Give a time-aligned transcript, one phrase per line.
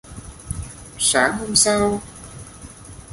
[0.97, 2.01] Sáng hôm sau